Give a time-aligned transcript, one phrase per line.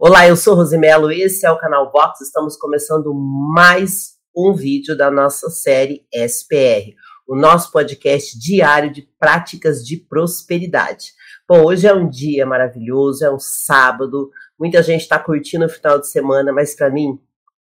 [0.00, 2.20] Olá, eu sou Rosimelo, esse é o canal Vox.
[2.20, 6.94] Estamos começando mais um vídeo da nossa série SPR,
[7.26, 11.14] o nosso podcast diário de práticas de prosperidade.
[11.48, 15.98] Bom, hoje é um dia maravilhoso, é um sábado, muita gente está curtindo o final
[15.98, 17.18] de semana, mas para mim,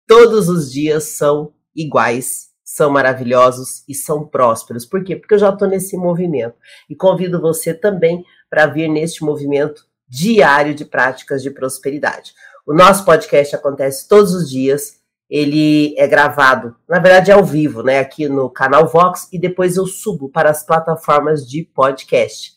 [0.05, 4.85] todos os dias são iguais, são maravilhosos e são prósperos.
[4.85, 5.15] Por quê?
[5.15, 6.57] Porque eu já estou nesse movimento
[6.89, 12.33] e convido você também para vir neste movimento diário de práticas de prosperidade.
[12.65, 14.97] O nosso podcast acontece todos os dias,
[15.29, 19.75] ele é gravado, na verdade é ao vivo, né, aqui no canal Vox e depois
[19.75, 22.53] eu subo para as plataformas de podcast.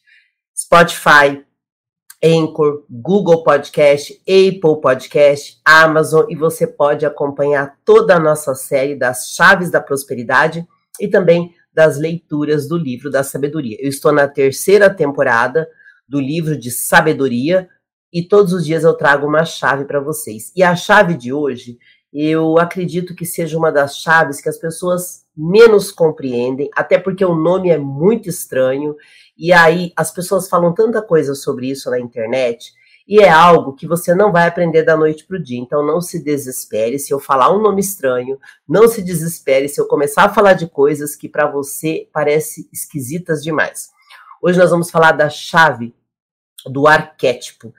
[0.57, 1.45] Spotify,
[2.23, 9.31] Anchor, Google Podcast, Apple Podcast, Amazon e você pode acompanhar toda a nossa série das
[9.31, 10.67] chaves da prosperidade
[11.01, 13.77] e também das leituras do livro da sabedoria.
[13.81, 15.67] Eu estou na terceira temporada,
[16.11, 17.69] do livro de sabedoria
[18.13, 20.53] e todos os dias eu trago uma chave para vocês.
[20.57, 21.79] E a chave de hoje,
[22.13, 27.37] eu acredito que seja uma das chaves que as pessoas menos compreendem, até porque o
[27.37, 28.97] nome é muito estranho
[29.39, 32.73] e aí as pessoas falam tanta coisa sobre isso na internet.
[33.07, 35.61] E é algo que você não vai aprender da noite para o dia.
[35.61, 38.39] Então não se desespere se eu falar um nome estranho.
[38.69, 43.43] Não se desespere se eu começar a falar de coisas que para você parecem esquisitas
[43.43, 43.91] demais.
[44.43, 45.95] Hoje nós vamos falar da chave
[46.67, 47.73] do arquétipo.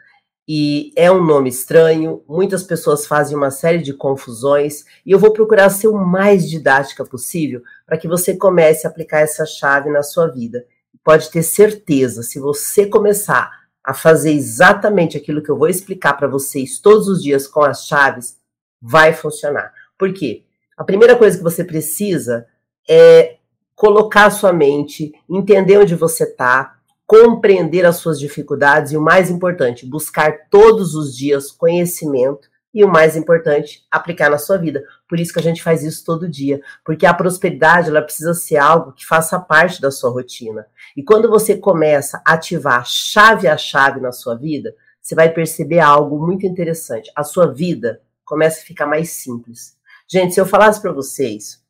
[0.47, 5.31] E é um nome estranho, muitas pessoas fazem uma série de confusões, e eu vou
[5.31, 10.03] procurar ser o mais didática possível para que você comece a aplicar essa chave na
[10.03, 10.65] sua vida.
[11.03, 13.49] Pode ter certeza, se você começar
[13.83, 17.85] a fazer exatamente aquilo que eu vou explicar para vocês todos os dias com as
[17.85, 18.37] chaves,
[18.81, 19.71] vai funcionar.
[19.97, 20.43] Por quê?
[20.77, 22.45] A primeira coisa que você precisa
[22.89, 23.37] é
[23.75, 26.80] colocar a sua mente, entender onde você está,
[27.12, 32.88] compreender as suas dificuldades e o mais importante, buscar todos os dias conhecimento e o
[32.88, 34.81] mais importante, aplicar na sua vida.
[35.09, 38.56] Por isso que a gente faz isso todo dia, porque a prosperidade ela precisa ser
[38.56, 40.66] algo que faça parte da sua rotina.
[40.95, 45.80] E quando você começa a ativar chave a chave na sua vida, você vai perceber
[45.80, 47.11] algo muito interessante.
[47.14, 49.76] A sua vida começa a ficar mais simples.
[50.08, 51.61] Gente, se eu falasse para vocês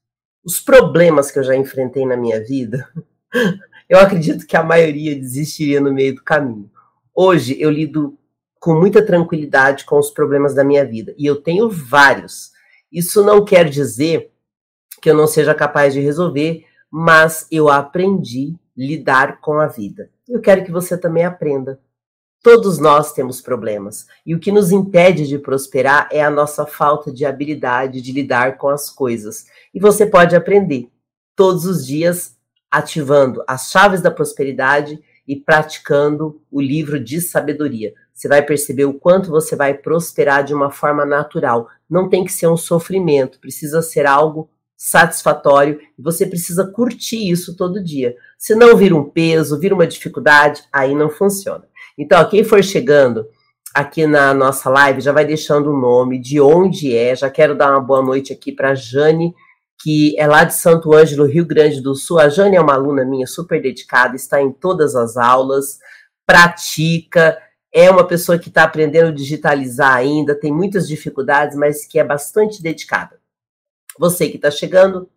[0.45, 2.87] os problemas que eu já enfrentei na minha vida,
[3.91, 6.71] eu acredito que a maioria desistiria no meio do caminho.
[7.13, 8.17] Hoje eu lido
[8.57, 12.51] com muita tranquilidade com os problemas da minha vida e eu tenho vários.
[12.89, 14.31] Isso não quer dizer
[15.01, 20.09] que eu não seja capaz de resolver, mas eu aprendi lidar com a vida.
[20.25, 21.77] Eu quero que você também aprenda.
[22.41, 27.11] Todos nós temos problemas e o que nos impede de prosperar é a nossa falta
[27.11, 29.47] de habilidade de lidar com as coisas.
[29.73, 30.89] E você pode aprender
[31.35, 32.39] todos os dias
[32.71, 37.93] ativando as chaves da prosperidade e praticando o livro de sabedoria.
[38.13, 41.67] Você vai perceber o quanto você vai prosperar de uma forma natural.
[41.89, 47.55] Não tem que ser um sofrimento, precisa ser algo satisfatório e você precisa curtir isso
[47.55, 48.15] todo dia.
[48.37, 51.63] Se não vir um peso, vir uma dificuldade, aí não funciona.
[51.97, 53.27] Então, quem for chegando
[53.73, 57.15] aqui na nossa live, já vai deixando o nome, de onde é.
[57.15, 59.33] Já quero dar uma boa noite aqui para Jane
[59.81, 62.19] que é lá de Santo Ângelo, Rio Grande do Sul.
[62.19, 65.79] A Jane é uma aluna minha super dedicada, está em todas as aulas,
[66.25, 67.41] pratica,
[67.73, 72.03] é uma pessoa que está aprendendo a digitalizar ainda, tem muitas dificuldades, mas que é
[72.03, 73.19] bastante dedicada.
[73.97, 75.09] Você que está chegando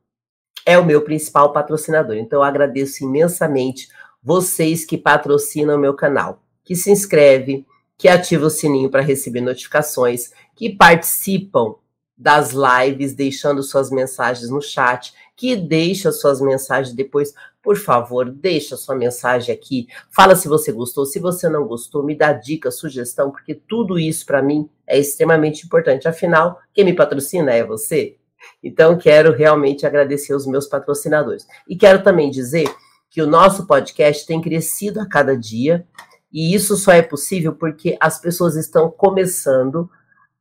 [0.65, 3.89] é o meu principal patrocinador, então eu agradeço imensamente
[4.23, 7.67] vocês que patrocinam o meu canal, que se inscreve,
[7.99, 11.75] que ativa o sininho para receber notificações, que participam
[12.17, 17.35] das lives, deixando suas mensagens no chat, que deixa suas mensagens depois.
[17.63, 19.89] Por favor, deixa sua mensagem aqui.
[20.11, 24.25] Fala se você gostou, se você não gostou, me dá dica, sugestão, porque tudo isso
[24.27, 26.07] para mim é extremamente importante.
[26.07, 28.17] Afinal, quem me patrocina é você.
[28.63, 31.47] Então, quero realmente agradecer os meus patrocinadores.
[31.69, 32.73] E quero também dizer
[33.11, 35.87] que o nosso podcast tem crescido a cada dia,
[36.33, 39.89] e isso só é possível porque as pessoas estão começando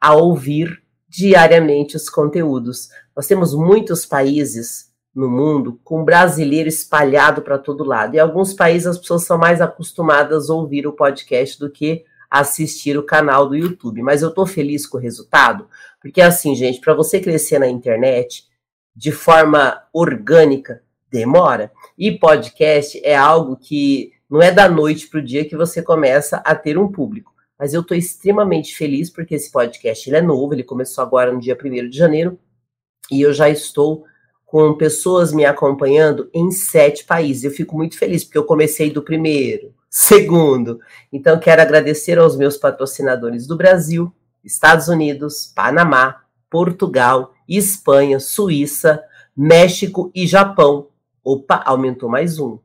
[0.01, 0.82] a ouvir
[1.13, 2.89] diariamente os conteúdos.
[3.15, 8.15] Nós temos muitos países no mundo com brasileiro espalhado para todo lado.
[8.15, 12.97] E alguns países as pessoas são mais acostumadas a ouvir o podcast do que assistir
[12.97, 14.01] o canal do YouTube.
[14.01, 15.67] Mas eu estou feliz com o resultado,
[16.01, 18.47] porque assim, gente, para você crescer na internet
[18.95, 20.81] de forma orgânica,
[21.11, 21.71] demora.
[21.95, 26.37] E podcast é algo que não é da noite para o dia que você começa
[26.37, 30.53] a ter um público mas eu estou extremamente feliz porque esse podcast ele é novo,
[30.53, 32.39] ele começou agora no dia 1 de janeiro,
[33.11, 34.05] e eu já estou
[34.53, 37.43] com pessoas me acompanhando em sete países.
[37.43, 40.79] Eu fico muito feliz, porque eu comecei do primeiro, segundo.
[41.11, 44.13] Então, quero agradecer aos meus patrocinadores do Brasil,
[44.43, 46.21] Estados Unidos, Panamá,
[46.51, 49.03] Portugal, Espanha, Suíça,
[49.35, 50.89] México e Japão.
[51.23, 52.59] Opa, aumentou mais um.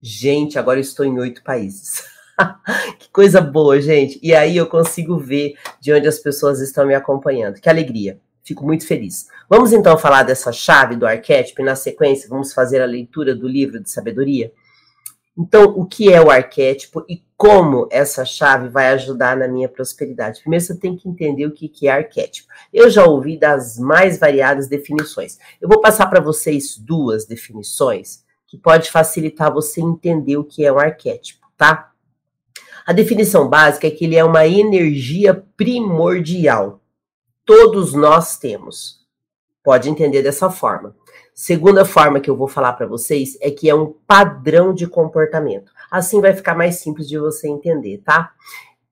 [0.00, 2.02] Gente, agora estou em oito países.
[2.98, 4.18] que coisa boa, gente.
[4.22, 7.60] E aí eu consigo ver de onde as pessoas estão me acompanhando.
[7.60, 8.20] Que alegria.
[8.42, 9.26] Fico muito feliz.
[9.48, 13.46] Vamos então falar dessa chave do arquétipo e na sequência vamos fazer a leitura do
[13.46, 14.52] livro de sabedoria.
[15.36, 20.40] Então, o que é o arquétipo e como essa chave vai ajudar na minha prosperidade?
[20.40, 22.48] Primeiro, você tem que entender o que é arquétipo.
[22.72, 25.38] Eu já ouvi das mais variadas definições.
[25.60, 30.72] Eu vou passar para vocês duas definições que pode facilitar você entender o que é
[30.72, 31.87] um arquétipo, tá?
[32.88, 36.80] A definição básica é que ele é uma energia primordial.
[37.44, 39.06] Todos nós temos.
[39.62, 40.96] Pode entender dessa forma.
[41.34, 45.70] Segunda forma que eu vou falar para vocês é que é um padrão de comportamento.
[45.90, 48.32] Assim vai ficar mais simples de você entender, tá?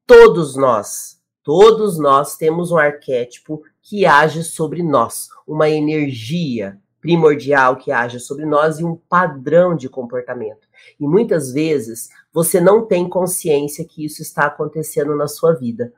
[0.07, 7.93] Todos nós, todos nós temos um arquétipo que age sobre nós, uma energia primordial que
[7.93, 10.67] age sobre nós e um padrão de comportamento.
[10.99, 15.91] E muitas vezes você não tem consciência que isso está acontecendo na sua vida.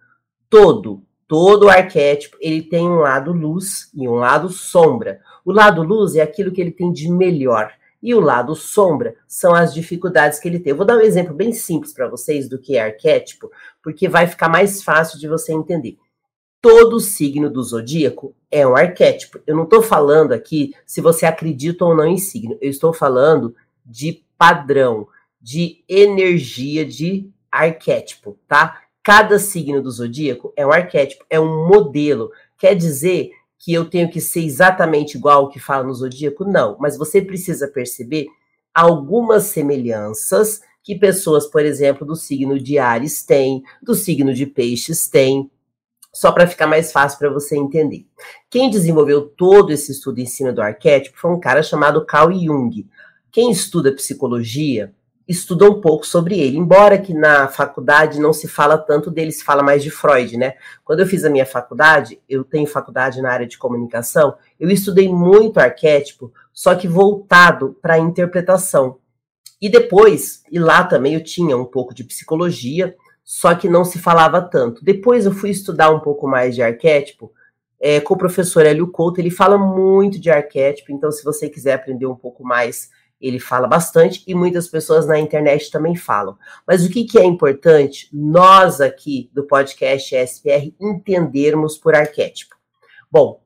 [0.49, 5.21] Todo, todo arquétipo, ele tem um lado luz e um lado sombra.
[5.45, 7.73] O lado luz é aquilo que ele tem de melhor.
[8.01, 10.71] E o lado sombra são as dificuldades que ele tem.
[10.71, 13.51] Eu vou dar um exemplo bem simples para vocês do que é arquétipo,
[13.83, 15.99] porque vai ficar mais fácil de você entender.
[16.63, 19.41] Todo signo do zodíaco é um arquétipo.
[19.45, 22.57] Eu não estou falando aqui se você acredita ou não em signo.
[22.61, 25.09] Eu estou falando de padrão,
[25.49, 28.83] de energia, de arquétipo, tá?
[29.03, 32.31] Cada signo do zodíaco é um arquétipo, é um modelo.
[32.59, 36.45] Quer dizer que eu tenho que ser exatamente igual ao que fala no zodíaco?
[36.45, 38.27] Não, mas você precisa perceber
[38.75, 45.09] algumas semelhanças que pessoas, por exemplo, do signo de Ares têm, do signo de Peixes
[45.09, 45.51] têm,
[46.13, 48.07] só para ficar mais fácil para você entender.
[48.51, 52.87] Quem desenvolveu todo esse estudo em cima do arquétipo foi um cara chamado Carl Jung.
[53.33, 54.95] Quem estuda psicologia
[55.29, 59.45] estuda um pouco sobre ele, embora que na faculdade não se fala tanto dele, se
[59.45, 60.55] fala mais de Freud, né?
[60.83, 65.07] Quando eu fiz a minha faculdade, eu tenho faculdade na área de comunicação, eu estudei
[65.07, 68.97] muito arquétipo, só que voltado para a interpretação.
[69.61, 73.99] E depois, e lá também eu tinha um pouco de psicologia, só que não se
[73.99, 74.83] falava tanto.
[74.83, 77.31] Depois eu fui estudar um pouco mais de arquétipo,
[77.81, 81.75] é, com o professor Hélio Couto, ele fala muito de arquétipo, então se você quiser
[81.75, 82.91] aprender um pouco mais
[83.21, 86.39] ele fala bastante e muitas pessoas na internet também falam.
[86.67, 92.57] Mas o que, que é importante nós aqui do podcast SPR entendermos por arquétipo?
[93.11, 93.41] Bom,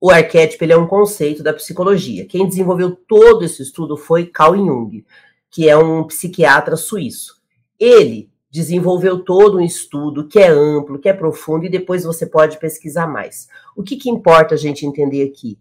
[0.00, 2.26] o arquétipo ele é um conceito da psicologia.
[2.26, 5.04] Quem desenvolveu todo esse estudo foi Carl Jung,
[5.50, 7.40] que é um psiquiatra suíço.
[7.78, 12.58] Ele desenvolveu todo um estudo que é amplo, que é profundo, e depois você pode
[12.58, 13.48] pesquisar mais.
[13.76, 15.58] O que, que importa a gente entender aqui?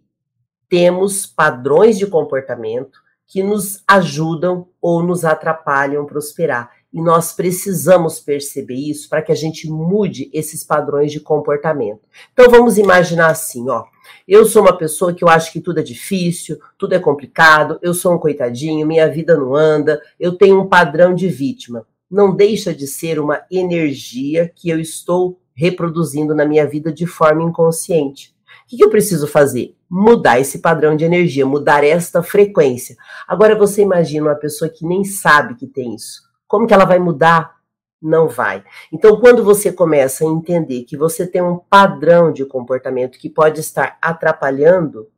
[0.69, 6.71] Temos padrões de comportamento que nos ajudam ou nos atrapalham prosperar.
[6.92, 12.01] E nós precisamos perceber isso para que a gente mude esses padrões de comportamento.
[12.33, 13.86] Então vamos imaginar assim, ó.
[14.27, 17.94] Eu sou uma pessoa que eu acho que tudo é difícil, tudo é complicado, eu
[17.94, 21.86] sou um coitadinho, minha vida não anda, eu tenho um padrão de vítima.
[22.10, 27.44] Não deixa de ser uma energia que eu estou reproduzindo na minha vida de forma
[27.44, 28.33] inconsciente.
[28.66, 29.76] O que eu preciso fazer?
[29.90, 32.96] Mudar esse padrão de energia, mudar esta frequência.
[33.28, 36.22] Agora você imagina uma pessoa que nem sabe que tem isso.
[36.48, 37.56] Como que ela vai mudar?
[38.02, 38.64] Não vai.
[38.94, 43.60] Então, quando você começa a entender que você tem um padrão de comportamento que pode
[43.60, 45.10] estar atrapalhando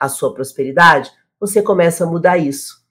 [0.00, 2.84] a sua prosperidade, você começa a mudar isso.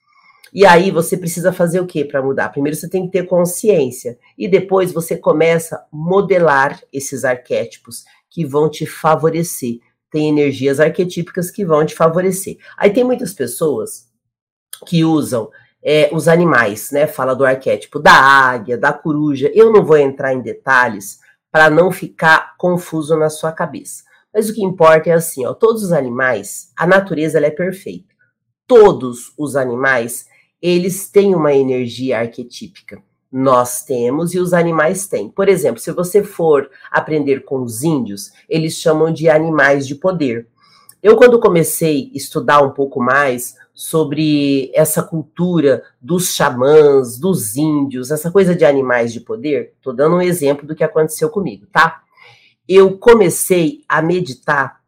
[0.52, 2.48] E aí você precisa fazer o que para mudar?
[2.48, 8.44] Primeiro você tem que ter consciência e depois você começa a modelar esses arquétipos que
[8.44, 12.58] vão te favorecer tem energias arquetípicas que vão te favorecer.
[12.76, 14.08] Aí tem muitas pessoas
[14.86, 15.50] que usam
[15.82, 17.06] é, os animais, né?
[17.06, 19.50] Fala do arquétipo da águia, da coruja.
[19.54, 21.20] Eu não vou entrar em detalhes
[21.50, 24.04] para não ficar confuso na sua cabeça.
[24.32, 28.14] Mas o que importa é assim, ó, todos os animais, a natureza ela é perfeita.
[28.66, 30.26] Todos os animais,
[30.60, 35.28] eles têm uma energia arquetípica nós temos e os animais têm.
[35.28, 40.46] Por exemplo, se você for aprender com os índios, eles chamam de animais de poder.
[41.02, 48.10] Eu, quando comecei a estudar um pouco mais sobre essa cultura dos xamãs, dos índios,
[48.10, 52.02] essa coisa de animais de poder, tô dando um exemplo do que aconteceu comigo, tá?
[52.66, 54.80] Eu comecei a meditar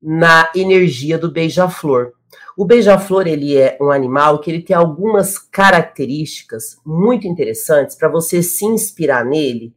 [0.00, 2.12] na energia do beija-flor.
[2.58, 8.42] O beija-flor ele é um animal que ele tem algumas características muito interessantes para você
[8.42, 9.72] se inspirar nele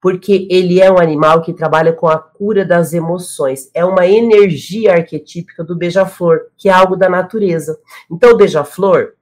[0.00, 3.70] porque ele é um animal que trabalha com a cura das emoções.
[3.74, 7.78] É uma energia arquetípica do beija-flor, que é algo da natureza.
[8.10, 9.12] Então, o beija-flor,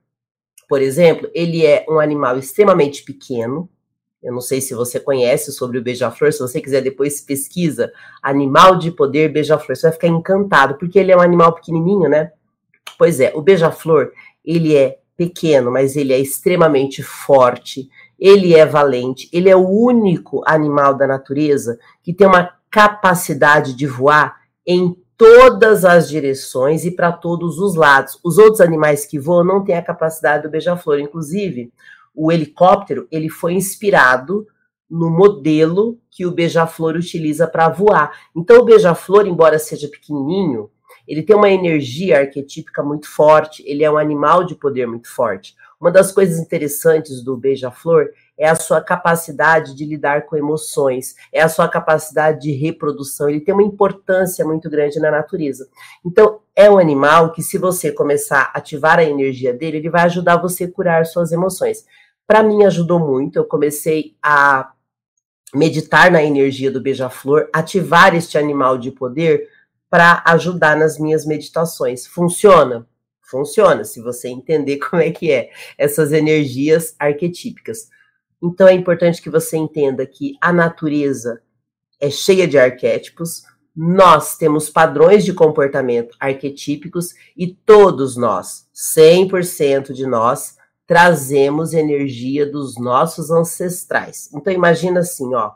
[0.68, 3.68] por exemplo, ele é um animal extremamente pequeno.
[4.22, 8.78] Eu não sei se você conhece sobre o beija-flor, se você quiser depois pesquisa animal
[8.78, 12.30] de poder beija-flor, você vai ficar encantado, porque ele é um animal pequenininho, né?
[12.98, 14.12] Pois é, o beija-flor,
[14.44, 20.42] ele é pequeno, mas ele é extremamente forte, ele é valente, ele é o único
[20.46, 27.12] animal da natureza que tem uma capacidade de voar em todas as direções e para
[27.12, 28.18] todos os lados.
[28.24, 30.98] Os outros animais que voam não têm a capacidade do beija-flor.
[30.98, 31.70] Inclusive,
[32.14, 34.46] o helicóptero ele foi inspirado
[34.88, 38.12] no modelo que o beija-flor utiliza para voar.
[38.34, 40.70] Então, o beija-flor, embora seja pequenininho,
[41.10, 45.56] ele tem uma energia arquetípica muito forte, ele é um animal de poder muito forte.
[45.80, 51.42] Uma das coisas interessantes do beija-flor é a sua capacidade de lidar com emoções, é
[51.42, 53.28] a sua capacidade de reprodução.
[53.28, 55.68] Ele tem uma importância muito grande na natureza.
[56.06, 60.02] Então, é um animal que, se você começar a ativar a energia dele, ele vai
[60.02, 61.84] ajudar você a curar suas emoções.
[62.24, 63.36] Para mim, ajudou muito.
[63.36, 64.70] Eu comecei a
[65.52, 69.48] meditar na energia do beija-flor, ativar este animal de poder
[69.90, 72.06] para ajudar nas minhas meditações.
[72.06, 72.86] Funciona?
[73.20, 77.88] Funciona, se você entender como é que é essas energias arquetípicas.
[78.42, 81.42] Então é importante que você entenda que a natureza
[82.00, 83.42] é cheia de arquétipos,
[83.76, 90.56] nós temos padrões de comportamento arquetípicos e todos nós, 100% de nós,
[90.86, 94.28] trazemos energia dos nossos ancestrais.
[94.34, 95.52] Então imagina assim, ó,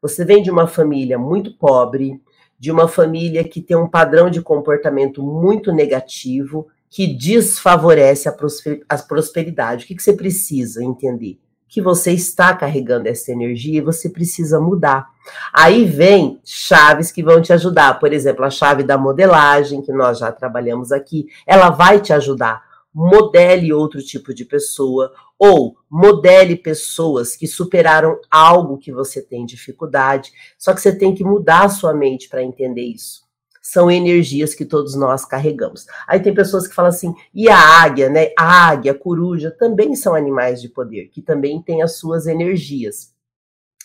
[0.00, 2.20] você vem de uma família muito pobre,
[2.58, 9.84] de uma família que tem um padrão de comportamento muito negativo, que desfavorece a prosperidade.
[9.84, 11.38] O que, que você precisa entender?
[11.68, 15.08] que você está carregando essa energia e você precisa mudar.
[15.52, 17.98] Aí vem chaves que vão te ajudar.
[17.98, 22.62] Por exemplo, a chave da modelagem, que nós já trabalhamos aqui, ela vai te ajudar.
[22.98, 30.32] Modele outro tipo de pessoa ou modele pessoas que superaram algo que você tem dificuldade.
[30.56, 33.26] Só que você tem que mudar a sua mente para entender isso
[33.60, 35.86] são energias que todos nós carregamos.
[36.06, 38.28] Aí tem pessoas que falam assim, e a águia, né?
[38.38, 43.12] A águia, a coruja também são animais de poder, que também têm as suas energias.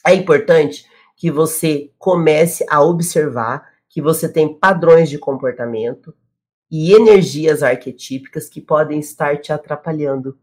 [0.05, 0.85] É importante
[1.17, 6.13] que você comece a observar que você tem padrões de comportamento
[6.71, 10.37] e energias arquetípicas que podem estar te atrapalhando.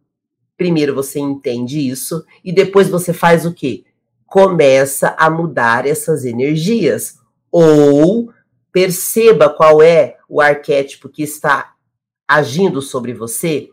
[0.59, 3.85] Primeiro você entende isso e depois você faz o quê?
[4.27, 7.19] Começa a mudar essas energias
[7.51, 8.31] ou
[8.71, 11.75] perceba qual é o arquétipo que está
[12.27, 13.71] agindo sobre você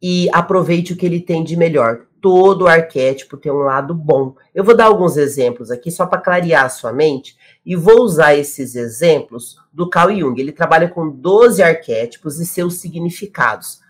[0.00, 2.06] e aproveite o que ele tem de melhor.
[2.22, 4.36] Todo arquétipo tem um lado bom.
[4.54, 7.36] Eu vou dar alguns exemplos aqui só para clarear a sua mente
[7.66, 10.40] e vou usar esses exemplos do Carl Jung.
[10.40, 13.80] Ele trabalha com 12 arquétipos e seus significados.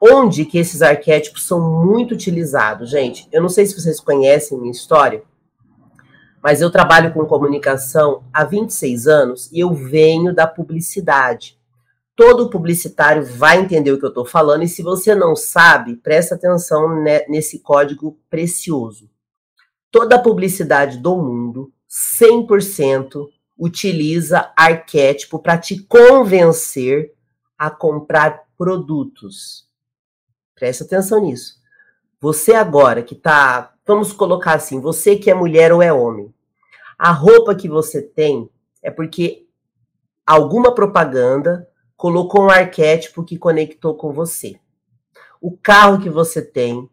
[0.00, 3.28] Onde que esses arquétipos são muito utilizados, gente?
[3.30, 5.22] Eu não sei se vocês conhecem minha história,
[6.42, 11.60] mas eu trabalho com comunicação há 26 anos e eu venho da publicidade.
[12.14, 16.34] Todo publicitário vai entender o que eu estou falando, e se você não sabe, presta
[16.34, 19.10] atenção nesse código precioso.
[19.90, 21.72] Toda publicidade do mundo,
[22.20, 23.28] 100%,
[23.58, 27.12] utiliza arquétipo para te convencer
[27.56, 29.66] a comprar produtos.
[30.54, 31.60] Presta atenção nisso.
[32.20, 36.32] Você agora que está vamos colocar assim, você que é mulher ou é homem,
[36.98, 38.48] a roupa que você tem
[38.82, 39.46] é porque
[40.26, 41.68] alguma propaganda
[42.02, 44.56] colocou um arquétipo que conectou com você.
[45.40, 46.90] O carro que você tem,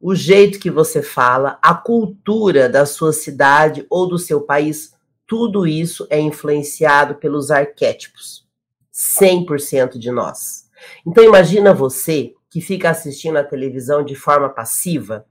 [0.00, 4.92] o jeito que você fala, a cultura da sua cidade ou do seu país,
[5.24, 8.44] tudo isso é influenciado pelos arquétipos.
[8.92, 10.68] 100% de nós.
[11.06, 15.26] Então imagina você que fica assistindo a televisão de forma passiva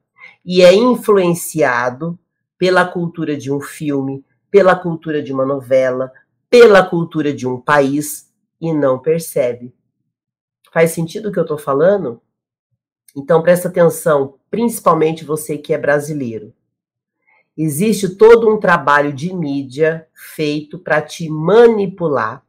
[0.45, 2.17] e é influenciado
[2.57, 6.09] pela cultura de um filme, pela cultura de uma novela,
[6.49, 8.28] pela cultura de um país
[8.59, 9.73] e não percebe.
[10.71, 12.21] Faz sentido o que eu estou falando?
[13.15, 16.53] Então presta atenção, principalmente você que é brasileiro.
[17.57, 22.45] Existe todo um trabalho de mídia feito para te manipular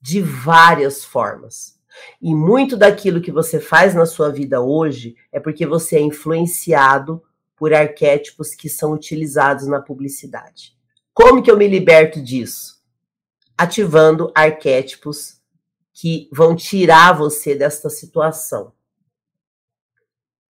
[0.00, 1.78] de várias formas.
[2.20, 7.22] E muito daquilo que você faz na sua vida hoje é porque você é influenciado
[7.56, 10.74] por arquétipos que são utilizados na publicidade.
[11.12, 12.82] Como que eu me liberto disso?
[13.56, 15.40] Ativando arquétipos
[15.94, 18.72] que vão tirar você desta situação.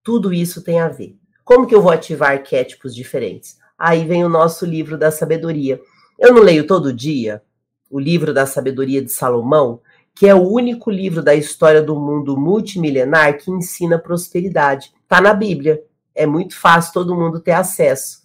[0.03, 1.19] Tudo isso tem a ver.
[1.45, 3.59] Como que eu vou ativar arquétipos diferentes?
[3.77, 5.81] Aí vem o nosso livro da sabedoria.
[6.19, 7.43] Eu não leio todo dia
[7.91, 9.81] o livro da sabedoria de Salomão,
[10.15, 14.93] que é o único livro da história do mundo multimilenar que ensina prosperidade.
[15.03, 15.83] Está na Bíblia.
[16.15, 18.23] É muito fácil todo mundo ter acesso.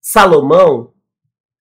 [0.00, 0.92] Salomão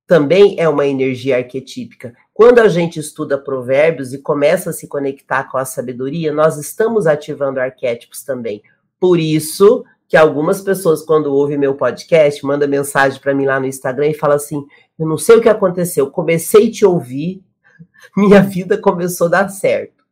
[0.05, 2.13] também é uma energia arquetípica.
[2.41, 7.05] Quando a gente estuda provérbios e começa a se conectar com a sabedoria, nós estamos
[7.05, 8.63] ativando arquétipos também.
[8.99, 13.67] Por isso que algumas pessoas, quando ouvem meu podcast, mandam mensagem para mim lá no
[13.67, 14.65] Instagram e falam assim:
[14.97, 17.43] Eu não sei o que aconteceu, comecei a te ouvir,
[18.17, 20.03] minha vida começou a dar certo.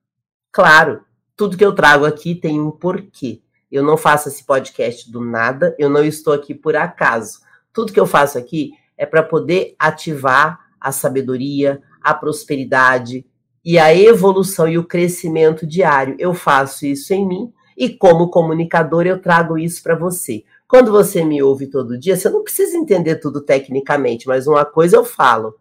[0.51, 1.01] Claro,
[1.35, 3.41] tudo que eu trago aqui tem um porquê.
[3.71, 7.39] Eu não faço esse podcast do nada, eu não estou aqui por acaso.
[7.73, 13.25] Tudo que eu faço aqui é para poder ativar a sabedoria, a prosperidade
[13.63, 16.15] e a evolução e o crescimento diário.
[16.19, 20.43] Eu faço isso em mim e, como comunicador, eu trago isso para você.
[20.67, 24.97] Quando você me ouve todo dia, você não precisa entender tudo tecnicamente, mas uma coisa
[24.97, 25.55] eu falo: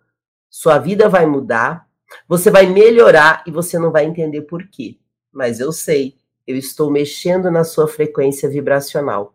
[0.50, 1.86] sua vida vai mudar,
[2.28, 4.98] você vai melhorar e você não vai entender por quê.
[5.32, 6.16] Mas eu sei,
[6.46, 9.34] eu estou mexendo na sua frequência vibracional.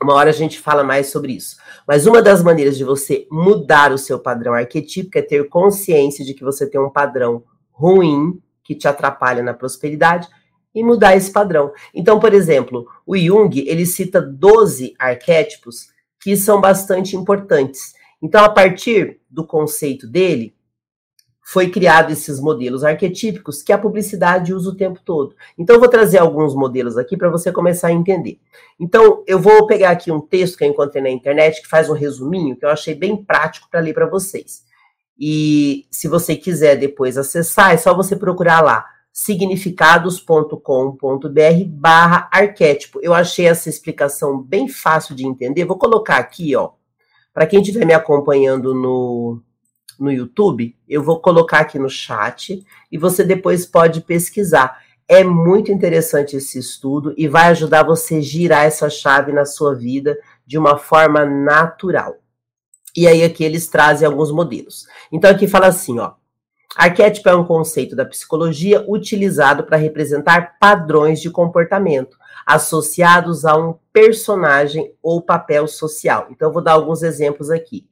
[0.00, 1.56] Uma hora a gente fala mais sobre isso.
[1.86, 6.34] Mas uma das maneiras de você mudar o seu padrão arquetípico é ter consciência de
[6.34, 10.28] que você tem um padrão ruim que te atrapalha na prosperidade
[10.74, 11.72] e mudar esse padrão.
[11.94, 15.88] Então, por exemplo, o Jung, ele cita 12 arquétipos
[16.20, 17.94] que são bastante importantes.
[18.22, 20.54] Então, a partir do conceito dele,
[21.42, 25.34] foi criado esses modelos arquetípicos que a publicidade usa o tempo todo.
[25.58, 28.38] Então, eu vou trazer alguns modelos aqui para você começar a entender.
[28.78, 31.94] Então, eu vou pegar aqui um texto que eu encontrei na internet que faz um
[31.94, 34.62] resuminho que eu achei bem prático para ler para vocês.
[35.18, 42.98] E se você quiser depois acessar, é só você procurar lá significados.com.br barra arquétipo.
[43.02, 45.64] Eu achei essa explicação bem fácil de entender.
[45.64, 46.70] Vou colocar aqui, ó,
[47.34, 49.42] para quem estiver me acompanhando no,
[49.98, 54.82] no YouTube, eu vou colocar aqui no chat e você depois pode pesquisar.
[55.08, 59.74] É muito interessante esse estudo e vai ajudar você a girar essa chave na sua
[59.74, 62.16] vida de uma forma natural.
[62.96, 64.86] E aí aqui eles trazem alguns modelos.
[65.10, 66.12] Então aqui fala assim, ó.
[66.74, 73.74] Arquétipo é um conceito da psicologia utilizado para representar padrões de comportamento associados a um
[73.92, 76.28] personagem ou papel social.
[76.30, 77.86] Então eu vou dar alguns exemplos aqui.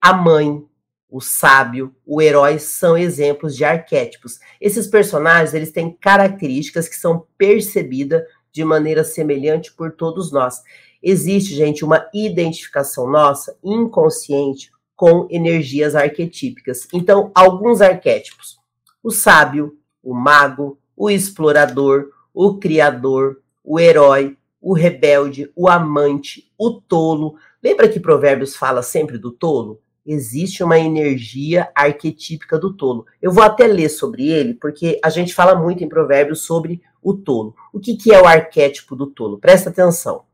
[0.00, 0.64] A mãe,
[1.08, 4.38] o sábio, o herói são exemplos de arquétipos.
[4.60, 10.62] Esses personagens, eles têm características que são percebidas de maneira semelhante por todos nós.
[11.02, 16.88] Existe, gente, uma identificação nossa inconsciente com energias arquetípicas.
[16.92, 18.58] Então, alguns arquétipos:
[19.02, 26.80] o sábio, o mago, o explorador, o criador, o herói, o rebelde, o amante, o
[26.80, 27.36] tolo.
[27.62, 29.82] Lembra que Provérbios fala sempre do tolo?
[30.06, 33.06] Existe uma energia arquetípica do tolo.
[33.22, 37.14] Eu vou até ler sobre ele, porque a gente fala muito em provérbios sobre o
[37.14, 37.54] tolo.
[37.72, 39.38] O que, que é o arquétipo do tolo?
[39.38, 40.24] Presta atenção.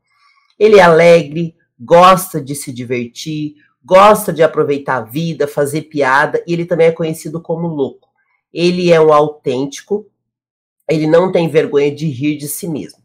[0.59, 6.53] Ele é alegre, gosta de se divertir, gosta de aproveitar a vida, fazer piada, e
[6.53, 8.09] ele também é conhecido como louco.
[8.53, 10.05] Ele é um autêntico,
[10.87, 13.00] ele não tem vergonha de rir de si mesmo.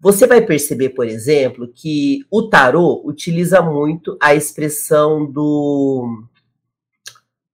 [0.00, 6.24] Você vai perceber, por exemplo, que o tarô utiliza muito a expressão do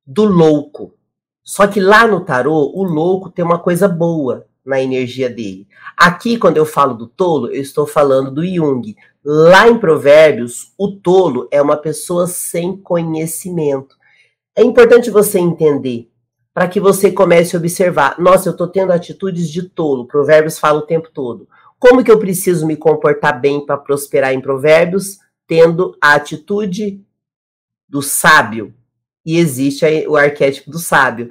[0.07, 0.95] do louco.
[1.43, 5.67] Só que lá no tarô, o louco tem uma coisa boa na energia dele.
[5.97, 8.97] Aqui, quando eu falo do tolo, eu estou falando do Jung.
[9.25, 13.97] Lá em Provérbios, o tolo é uma pessoa sem conhecimento.
[14.55, 16.09] É importante você entender
[16.55, 18.19] para que você comece a observar.
[18.19, 20.07] Nossa, eu estou tendo atitudes de tolo.
[20.07, 21.49] Provérbios fala o tempo todo.
[21.79, 25.19] Como que eu preciso me comportar bem para prosperar em Provérbios?
[25.47, 27.01] Tendo a atitude
[27.89, 28.75] do sábio.
[29.25, 31.31] E existe o arquétipo do sábio,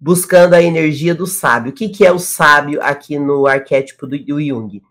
[0.00, 1.70] buscando a energia do sábio.
[1.70, 4.82] O que, que é o sábio aqui no arquétipo do, do Jung?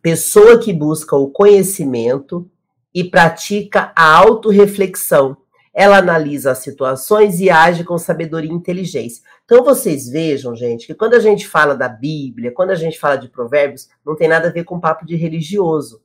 [0.00, 2.50] Pessoa que busca o conhecimento
[2.94, 5.36] e pratica a autorreflexão.
[5.74, 9.22] Ela analisa as situações e age com sabedoria e inteligência.
[9.44, 13.16] Então vocês vejam, gente, que quando a gente fala da Bíblia, quando a gente fala
[13.16, 16.02] de provérbios, não tem nada a ver com papo de religioso.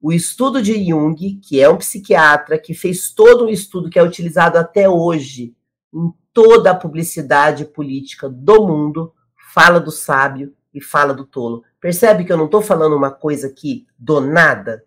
[0.00, 4.02] O estudo de Jung, que é um psiquiatra, que fez todo um estudo que é
[4.02, 5.54] utilizado até hoje
[5.94, 9.14] em toda a publicidade política do mundo,
[9.52, 11.62] fala do sábio e fala do tolo.
[11.80, 14.84] Percebe que eu não estou falando uma coisa aqui do nada?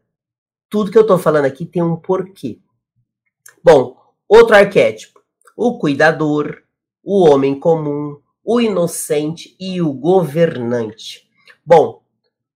[0.70, 2.60] Tudo que eu estou falando aqui tem um porquê.
[3.64, 3.96] Bom,
[4.28, 5.20] outro arquétipo:
[5.56, 6.64] o cuidador,
[7.04, 11.28] o homem comum, o inocente e o governante.
[11.66, 12.04] Bom,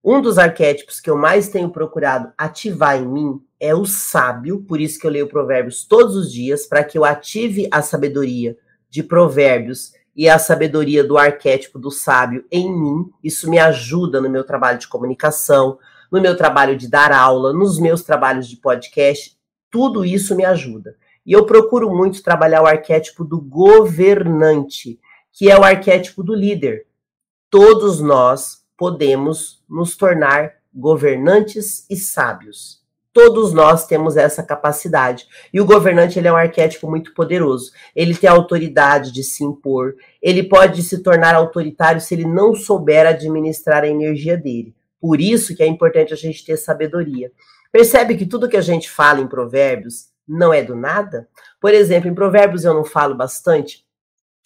[0.03, 4.79] Um dos arquétipos que eu mais tenho procurado ativar em mim é o sábio, por
[4.79, 8.58] isso que eu leio Provérbios todos os dias, para que eu ative a sabedoria
[8.89, 13.10] de Provérbios e a sabedoria do arquétipo do sábio em mim.
[13.21, 15.77] Isso me ajuda no meu trabalho de comunicação,
[16.10, 19.38] no meu trabalho de dar aula, nos meus trabalhos de podcast.
[19.69, 20.95] Tudo isso me ajuda.
[21.29, 24.99] E eu procuro muito trabalhar o arquétipo do governante,
[25.31, 26.87] que é o arquétipo do líder.
[27.51, 32.81] Todos nós podemos nos tornar governantes e sábios.
[33.13, 35.27] Todos nós temos essa capacidade.
[35.53, 37.73] E o governante ele é um arquétipo muito poderoso.
[37.95, 39.93] Ele tem a autoridade de se impor.
[40.19, 44.73] Ele pode se tornar autoritário se ele não souber administrar a energia dele.
[44.99, 47.31] Por isso que é importante a gente ter sabedoria.
[47.71, 51.27] Percebe que tudo que a gente fala em provérbios não é do nada?
[51.59, 53.85] Por exemplo, em provérbios eu não falo bastante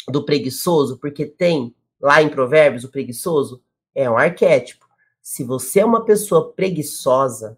[0.07, 3.61] do preguiçoso, porque tem lá em provérbios o preguiçoso
[3.93, 4.85] é um arquétipo.
[5.21, 7.57] Se você é uma pessoa preguiçosa,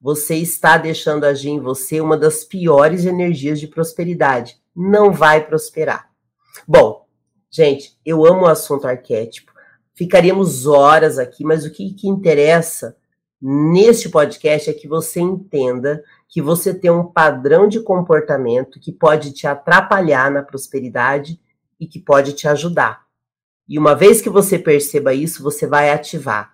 [0.00, 4.60] você está deixando agir em você uma das piores energias de prosperidade.
[4.74, 6.10] Não vai prosperar.
[6.66, 7.06] Bom,
[7.50, 9.52] gente, eu amo o assunto arquétipo.
[9.94, 12.96] Ficaríamos horas aqui, mas o que, que interessa
[13.40, 19.32] neste podcast é que você entenda que você tem um padrão de comportamento que pode
[19.32, 21.40] te atrapalhar na prosperidade
[21.78, 23.06] e que pode te ajudar.
[23.68, 26.52] E uma vez que você perceba isso, você vai ativar.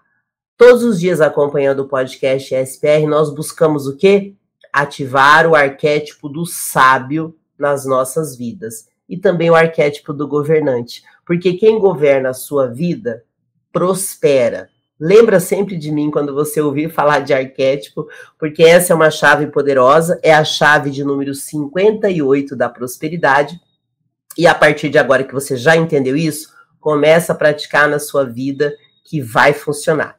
[0.56, 4.34] Todos os dias acompanhando o podcast SPR, nós buscamos o quê?
[4.72, 11.54] Ativar o arquétipo do sábio nas nossas vidas e também o arquétipo do governante, porque
[11.54, 13.24] quem governa a sua vida
[13.72, 14.70] prospera.
[15.04, 18.06] Lembra sempre de mim quando você ouvir falar de arquétipo,
[18.38, 23.60] porque essa é uma chave poderosa, é a chave de número 58 da prosperidade.
[24.38, 28.24] E a partir de agora que você já entendeu isso, começa a praticar na sua
[28.24, 28.72] vida
[29.04, 30.14] que vai funcionar.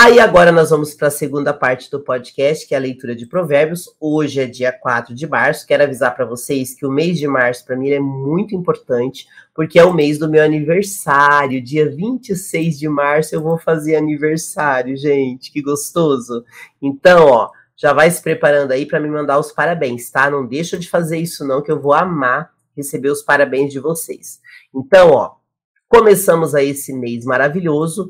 [0.00, 3.26] Aí agora nós vamos para a segunda parte do podcast, que é a leitura de
[3.26, 3.92] provérbios.
[3.98, 5.66] Hoje é dia 4 de março.
[5.66, 9.76] Quero avisar para vocês que o mês de março para mim é muito importante, porque
[9.76, 11.60] é o mês do meu aniversário.
[11.60, 15.50] Dia 26 de março eu vou fazer aniversário, gente.
[15.50, 16.44] Que gostoso.
[16.80, 20.30] Então, ó, já vai se preparando aí para me mandar os parabéns, tá?
[20.30, 24.38] Não deixa de fazer isso não, que eu vou amar receber os parabéns de vocês.
[24.72, 25.32] Então, ó,
[25.88, 28.08] começamos aí esse mês maravilhoso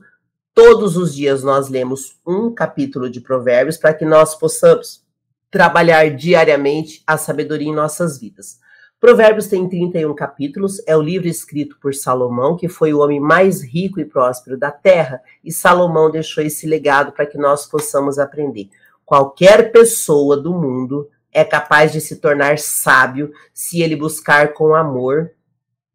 [0.60, 5.04] Todos os dias nós lemos um capítulo de Provérbios para que nós possamos
[5.52, 8.58] trabalhar diariamente a sabedoria em nossas vidas.
[8.98, 13.62] Provérbios tem 31 capítulos, é o livro escrito por Salomão, que foi o homem mais
[13.62, 18.68] rico e próspero da terra, e Salomão deixou esse legado para que nós possamos aprender.
[19.06, 25.30] Qualquer pessoa do mundo é capaz de se tornar sábio se ele buscar com amor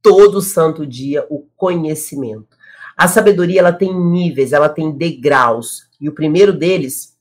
[0.02, 2.62] todo santo dia o conhecimento.
[3.04, 7.18] A sabedoria ela tem níveis, ela tem degraus, e o primeiro deles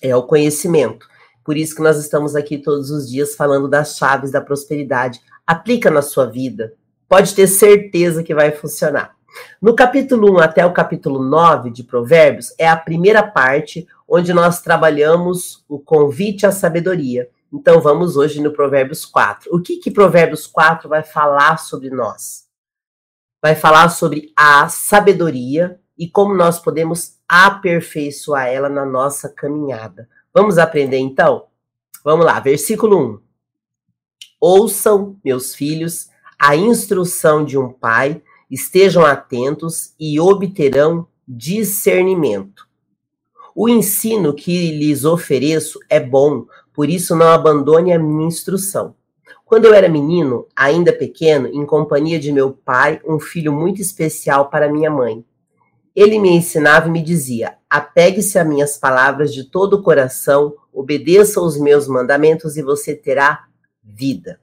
[0.00, 1.04] é o conhecimento.
[1.44, 5.20] Por isso que nós estamos aqui todos os dias falando das chaves da prosperidade.
[5.44, 6.74] Aplica na sua vida.
[7.08, 9.16] Pode ter certeza que vai funcionar.
[9.60, 14.62] No capítulo 1 até o capítulo 9 de Provérbios é a primeira parte onde nós
[14.62, 17.28] trabalhamos o convite à sabedoria.
[17.52, 19.52] Então vamos hoje no Provérbios 4.
[19.52, 22.48] O que que Provérbios 4 vai falar sobre nós?
[23.42, 30.08] Vai falar sobre a sabedoria e como nós podemos aperfeiçoar ela na nossa caminhada.
[30.32, 31.46] Vamos aprender então?
[32.04, 33.20] Vamos lá, versículo 1.
[34.40, 42.66] Ouçam, meus filhos, a instrução de um pai, estejam atentos e obterão discernimento.
[43.54, 48.94] O ensino que lhes ofereço é bom, por isso não abandone a minha instrução.
[49.44, 54.48] Quando eu era menino, ainda pequeno, em companhia de meu pai, um filho muito especial
[54.48, 55.24] para minha mãe.
[55.94, 61.40] Ele me ensinava e me dizia: apegue-se a minhas palavras de todo o coração, obedeça
[61.40, 63.44] aos meus mandamentos e você terá
[63.82, 64.40] vida.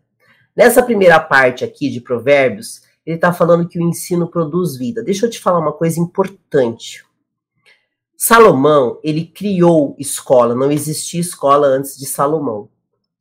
[0.55, 5.01] Nessa primeira parte aqui de Provérbios, ele está falando que o ensino produz vida.
[5.01, 7.05] Deixa eu te falar uma coisa importante.
[8.17, 12.67] Salomão, ele criou escola, não existia escola antes de Salomão.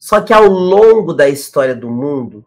[0.07, 2.45] Só que ao longo da história do mundo,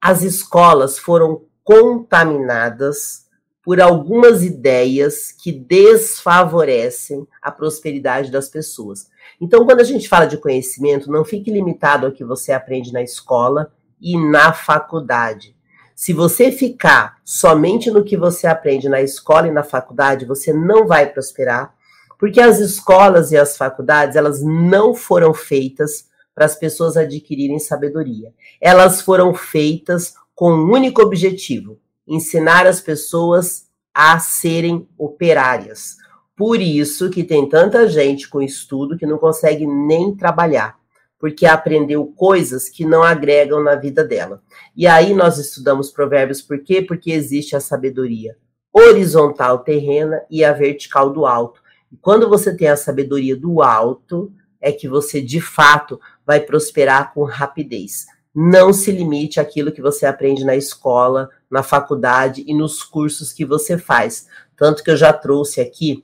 [0.00, 3.26] as escolas foram contaminadas
[3.64, 9.10] por algumas ideias que desfavorecem a prosperidade das pessoas.
[9.40, 13.02] Então, quando a gente fala de conhecimento, não fique limitado ao que você aprende na
[13.02, 15.56] escola e na faculdade.
[15.96, 20.86] Se você ficar somente no que você aprende na escola e na faculdade, você não
[20.86, 21.74] vai prosperar,
[22.20, 28.32] porque as escolas e as faculdades, elas não foram feitas para as pessoas adquirirem sabedoria.
[28.60, 35.96] Elas foram feitas com um único objetivo: ensinar as pessoas a serem operárias.
[36.36, 40.76] Por isso que tem tanta gente com estudo que não consegue nem trabalhar,
[41.18, 44.42] porque aprendeu coisas que não agregam na vida dela.
[44.76, 46.82] E aí nós estudamos provérbios por quê?
[46.82, 48.36] Porque existe a sabedoria
[48.74, 51.62] horizontal terrena e a vertical do alto.
[51.92, 54.32] E quando você tem a sabedoria do alto,
[54.64, 58.06] é que você de fato vai prosperar com rapidez.
[58.34, 63.44] Não se limite àquilo que você aprende na escola, na faculdade e nos cursos que
[63.44, 64.26] você faz.
[64.56, 66.02] Tanto que eu já trouxe aqui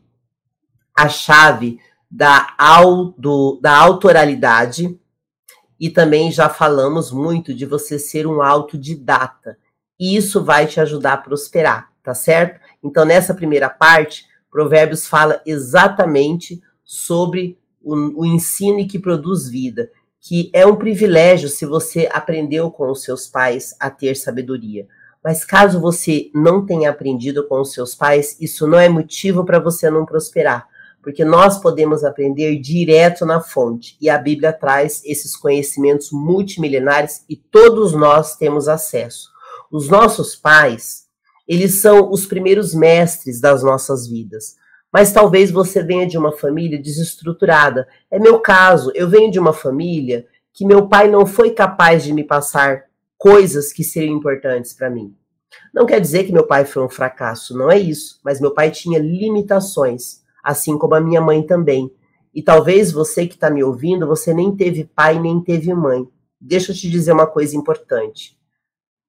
[0.94, 2.55] a chave da,
[3.16, 5.01] do, da autoralidade
[5.79, 9.57] e também já falamos muito de você ser um autodidata.
[9.99, 12.61] E isso vai te ajudar a prosperar, tá certo?
[12.85, 19.90] Então, nessa primeira parte, Provérbios fala exatamente sobre o, o ensino que produz vida,
[20.21, 24.87] que é um privilégio se você aprendeu com os seus pais a ter sabedoria.
[25.23, 29.59] Mas caso você não tenha aprendido com os seus pais, isso não é motivo para
[29.59, 30.66] você não prosperar,
[31.03, 37.37] porque nós podemos aprender direto na fonte, e a Bíblia traz esses conhecimentos multimilenares e
[37.37, 39.31] todos nós temos acesso.
[39.71, 41.05] Os nossos pais,
[41.47, 44.57] eles são os primeiros mestres das nossas vidas.
[44.92, 47.87] Mas talvez você venha de uma família desestruturada.
[48.11, 52.12] É meu caso, eu venho de uma família que meu pai não foi capaz de
[52.12, 52.85] me passar
[53.16, 55.14] coisas que seriam importantes para mim.
[55.72, 58.70] Não quer dizer que meu pai foi um fracasso, não é isso, mas meu pai
[58.70, 61.92] tinha limitações, assim como a minha mãe também.
[62.35, 66.07] E talvez você que está me ouvindo, você nem teve pai nem teve mãe.
[66.40, 68.38] Deixa eu te dizer uma coisa importante.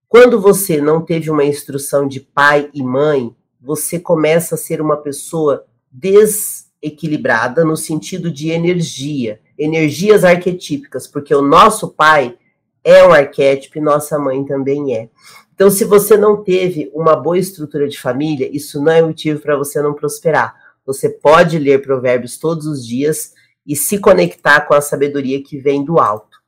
[0.07, 4.97] Quando você não teve uma instrução de pai e mãe, você começa a ser uma
[4.97, 12.37] pessoa desequilibrada no sentido de energia, energias arquetípicas, porque o nosso pai
[12.83, 15.09] é um arquétipo e nossa mãe também é.
[15.53, 19.55] Então, se você não teve uma boa estrutura de família, isso não é motivo para
[19.55, 20.55] você não prosperar.
[20.85, 23.33] Você pode ler provérbios todos os dias
[23.65, 26.41] e se conectar com a sabedoria que vem do alto.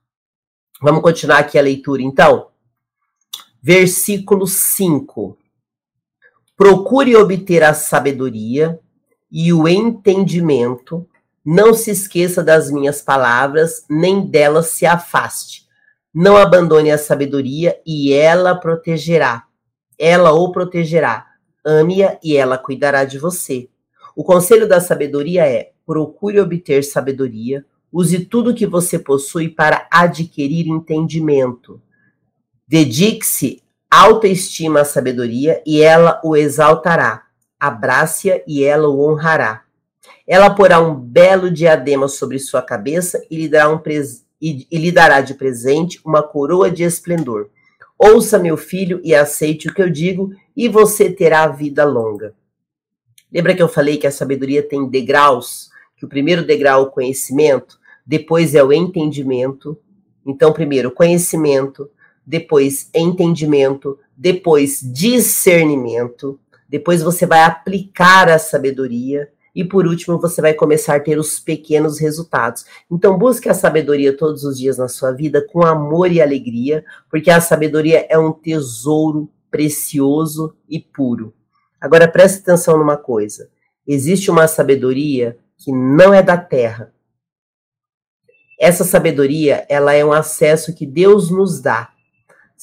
[0.82, 2.48] Vamos continuar aqui a leitura, então?
[3.62, 5.38] Versículo 5.
[6.58, 8.80] Procure obter a sabedoria
[9.34, 11.06] e o entendimento,
[11.44, 15.64] não se esqueça das minhas palavras, nem delas se afaste
[16.14, 19.46] não abandone a sabedoria e ela protegerá.
[19.98, 21.26] Ela o protegerá.
[21.66, 23.70] Ame-a e ela cuidará de você.
[24.16, 30.68] O conselho da sabedoria é: procure obter sabedoria, use tudo que você possui para adquirir
[30.68, 31.82] entendimento.
[32.68, 37.24] Dedique-se autoestima à sabedoria e ela o exaltará.
[37.66, 39.64] Abrace-a e ela o honrará.
[40.28, 44.78] Ela porá um belo diadema sobre sua cabeça e lhe dará um presente e, e
[44.78, 47.50] lhe dará de presente uma coroa de esplendor.
[47.98, 52.36] Ouça, meu filho, e aceite o que eu digo, e você terá vida longa.
[53.32, 55.70] Lembra que eu falei que a sabedoria tem degraus?
[55.96, 59.80] Que o primeiro degrau é o conhecimento, depois é o entendimento.
[60.26, 61.90] Então, primeiro, conhecimento,
[62.26, 66.38] depois entendimento, depois discernimento,
[66.74, 71.40] depois você vai aplicar a sabedoria, e por último, você vai começar a ter os
[71.40, 72.66] pequenos resultados.
[72.92, 77.30] Então, busque a sabedoria todos os dias na sua vida com amor e alegria, porque
[77.30, 81.32] a sabedoria é um tesouro precioso e puro.
[81.80, 83.52] Agora, preste atenção numa coisa:
[83.86, 86.92] existe uma sabedoria que não é da terra.
[88.60, 91.93] Essa sabedoria, ela é um acesso que Deus nos dá.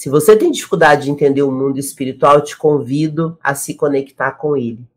[0.01, 4.57] Se você tem dificuldade de entender o mundo espiritual, te convido a se conectar com
[4.57, 4.89] ele.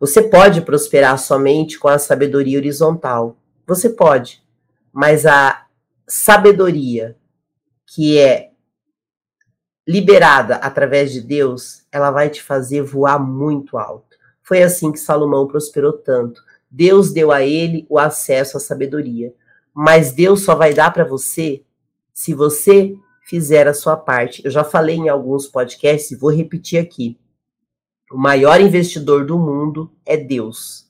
[0.00, 3.36] Você pode prosperar somente com a sabedoria horizontal.
[3.64, 4.42] Você pode.
[4.92, 5.66] Mas a
[6.08, 7.16] sabedoria
[7.86, 8.50] que é
[9.86, 14.16] liberada através de Deus, ela vai te fazer voar muito alto.
[14.42, 16.42] Foi assim que Salomão prosperou tanto.
[16.68, 19.32] Deus deu a ele o acesso à sabedoria.
[19.72, 21.62] Mas Deus só vai dar para você
[22.12, 24.44] se você fizer a sua parte.
[24.44, 27.18] Eu já falei em alguns podcasts e vou repetir aqui.
[28.10, 30.86] O maior investidor do mundo é Deus.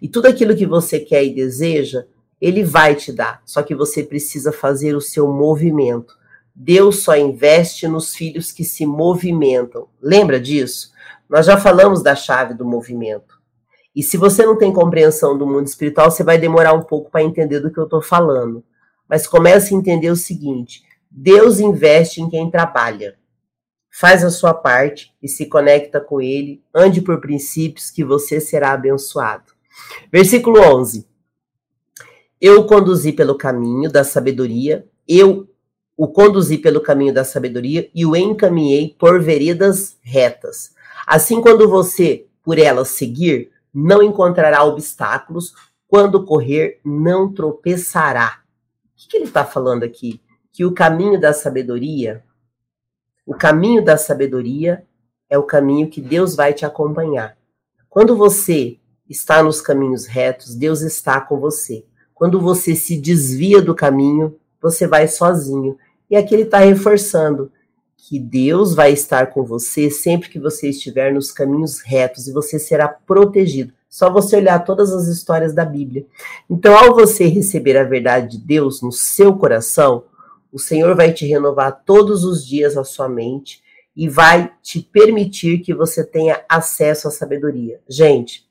[0.00, 2.04] E tudo aquilo que você quer e deseja,
[2.40, 3.42] ele vai te dar.
[3.44, 6.16] Só que você precisa fazer o seu movimento.
[6.54, 9.88] Deus só investe nos filhos que se movimentam.
[10.00, 10.92] Lembra disso?
[11.28, 13.40] Nós já falamos da chave do movimento.
[13.94, 17.22] E se você não tem compreensão do mundo espiritual, você vai demorar um pouco para
[17.22, 18.62] entender do que eu estou falando.
[19.08, 23.18] Mas comece a entender o seguinte: Deus investe em quem trabalha
[23.90, 28.72] faz a sua parte e se conecta com ele, ande por princípios que você será
[28.72, 29.52] abençoado.
[30.12, 31.06] Versículo 11.
[32.40, 35.48] Eu o conduzi pelo caminho da sabedoria, eu
[35.96, 40.74] o conduzi pelo caminho da sabedoria e o encaminhei por veredas retas.
[41.06, 45.52] Assim, quando você por elas seguir, não encontrará obstáculos,
[45.86, 48.40] quando correr, não tropeçará.
[48.94, 50.22] O que ele está falando aqui?
[50.52, 52.24] Que o caminho da sabedoria,
[53.26, 54.84] o caminho da sabedoria
[55.28, 57.36] é o caminho que Deus vai te acompanhar.
[57.88, 61.84] Quando você está nos caminhos retos, Deus está com você.
[62.14, 65.78] Quando você se desvia do caminho, você vai sozinho.
[66.10, 67.50] E aqui ele está reforçando
[67.96, 72.58] que Deus vai estar com você sempre que você estiver nos caminhos retos e você
[72.58, 73.72] será protegido.
[73.88, 76.06] Só você olhar todas as histórias da Bíblia.
[76.48, 80.04] Então, ao você receber a verdade de Deus no seu coração,
[80.52, 83.62] o Senhor vai te renovar todos os dias a sua mente
[83.94, 87.80] e vai te permitir que você tenha acesso à sabedoria.
[87.88, 88.48] Gente,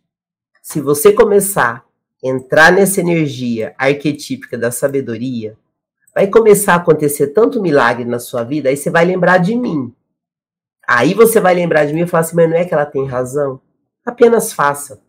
[0.61, 1.85] se você começar
[2.23, 5.57] a entrar nessa energia arquetípica da sabedoria,
[6.13, 9.93] vai começar a acontecer tanto milagre na sua vida, aí você vai lembrar de mim.
[10.87, 13.05] Aí você vai lembrar de mim e falar assim, mas não é que ela tem
[13.05, 13.61] razão?
[14.05, 15.01] Apenas faça.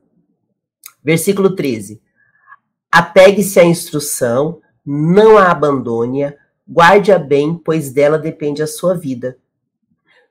[1.03, 2.01] Versículo 13.
[2.93, 6.35] Apegue-se à instrução, não a abandone,
[6.71, 9.37] guarde-a bem, pois dela depende a sua vida.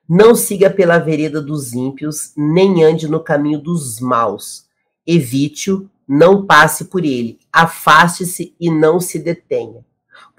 [0.08, 4.66] Não siga pela vereda dos ímpios, nem ande no caminho dos maus.
[5.06, 7.40] Evite-o, não passe por ele.
[7.52, 9.84] Afaste-se e não se detenha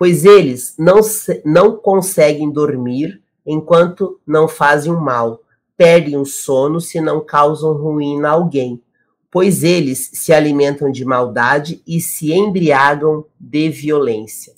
[0.00, 1.00] pois eles não,
[1.44, 5.42] não conseguem dormir enquanto não fazem o mal,
[5.76, 8.82] perdem o sono se não causam ruína a alguém,
[9.30, 14.54] pois eles se alimentam de maldade e se embriagam de violência.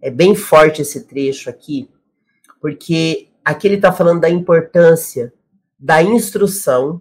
[0.00, 1.90] É bem forte esse trecho aqui,
[2.60, 5.32] porque aqui ele está falando da importância
[5.78, 7.00] da instrução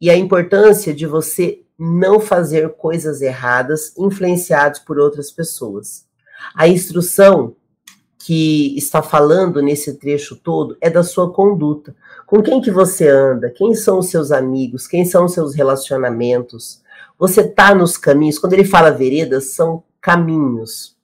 [0.00, 6.06] e a importância de você não fazer coisas erradas influenciados por outras pessoas.
[6.54, 7.56] A instrução
[8.18, 11.94] que está falando nesse trecho todo é da sua conduta.
[12.26, 13.50] Com quem que você anda?
[13.50, 14.86] Quem são os seus amigos?
[14.86, 16.80] Quem são os seus relacionamentos?
[17.18, 18.38] Você está nos caminhos.
[18.38, 20.96] Quando ele fala veredas, são caminhos.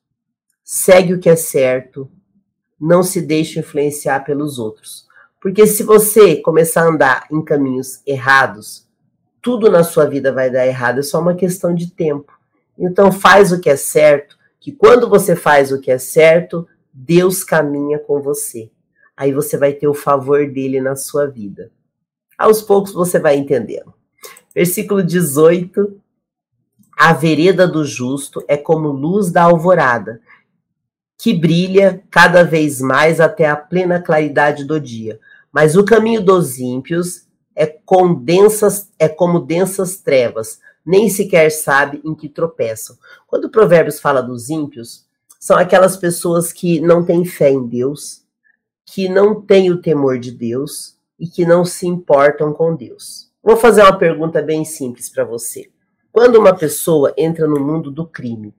[0.71, 2.11] Segue o que é certo.
[2.79, 5.09] Não se deixe influenciar pelos outros.
[5.41, 8.87] Porque se você começar a andar em caminhos errados,
[9.41, 10.99] tudo na sua vida vai dar errado.
[10.99, 12.39] É só uma questão de tempo.
[12.79, 17.43] Então faz o que é certo que quando você faz o que é certo, Deus
[17.43, 18.71] caminha com você.
[19.17, 21.71] Aí você vai ter o favor dele na sua vida.
[22.37, 23.95] Aos poucos você vai entendendo.
[24.55, 25.99] Versículo 18.
[26.95, 30.21] A vereda do justo é como luz da alvorada,
[31.19, 35.19] que brilha cada vez mais até a plena claridade do dia.
[35.53, 37.27] Mas o caminho dos ímpios
[37.57, 42.97] é, com densas, é como densas trevas, nem sequer sabe em que tropeçam.
[43.27, 45.05] Quando o Provérbios fala dos ímpios,
[45.41, 48.23] são aquelas pessoas que não têm fé em Deus,
[48.87, 53.29] que não têm o temor de Deus e que não se importam com Deus.
[53.43, 55.69] Vou fazer uma pergunta bem simples para você.
[56.13, 58.55] Quando uma pessoa entra no mundo do crime,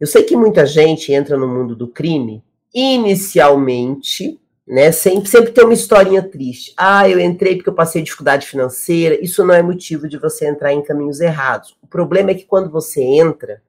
[0.00, 2.42] eu sei que muita gente entra no mundo do crime
[2.74, 4.92] inicialmente né?
[4.92, 6.72] Sempre, sempre tem uma historinha triste.
[6.76, 9.18] Ah, eu entrei porque eu passei dificuldade financeira.
[9.20, 11.76] Isso não é motivo de você entrar em caminhos errados.
[11.82, 13.60] O problema é que quando você entra,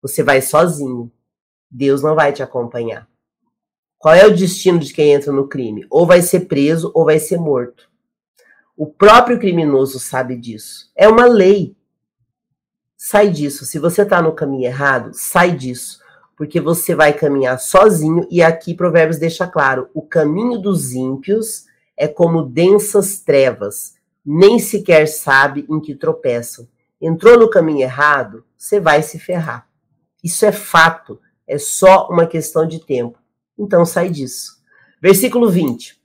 [0.00, 1.12] você vai sozinho.
[1.70, 3.06] Deus não vai te acompanhar.
[3.98, 5.86] Qual é o destino de quem entra no crime?
[5.90, 7.90] Ou vai ser preso ou vai ser morto.
[8.74, 10.90] O próprio criminoso sabe disso.
[10.96, 11.76] É uma lei.
[12.98, 13.64] Sai disso.
[13.64, 16.06] Se você está no caminho errado, sai disso
[16.38, 22.06] porque você vai caminhar sozinho, e aqui Provérbios deixa claro: o caminho dos ímpios é
[22.06, 26.68] como densas trevas, nem sequer sabe em que tropeçam.
[27.00, 29.66] Entrou no caminho errado, você vai se ferrar.
[30.22, 33.18] Isso é fato, é só uma questão de tempo.
[33.58, 34.58] Então sai disso.
[35.02, 36.00] Versículo 20.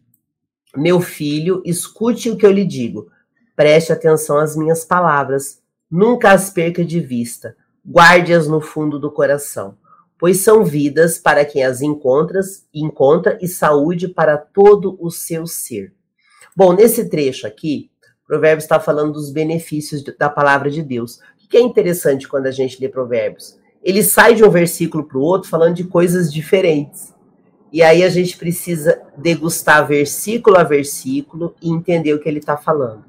[0.75, 3.11] Meu filho, escute o que eu lhe digo.
[3.55, 5.61] Preste atenção às minhas palavras.
[5.93, 7.55] Nunca as perca de vista.
[7.85, 9.77] Guarde-as no fundo do coração
[10.23, 12.39] pois são vidas para quem as encontra,
[12.73, 15.91] encontra e saúde para todo o seu ser.
[16.55, 17.91] Bom, nesse trecho aqui,
[18.25, 21.19] Provérbios está falando dos benefícios da palavra de Deus.
[21.43, 23.59] O que é interessante quando a gente lê Provérbios?
[23.83, 27.13] Ele sai de um versículo para o outro falando de coisas diferentes.
[27.69, 32.55] E aí a gente precisa degustar versículo a versículo e entender o que ele está
[32.55, 33.03] falando.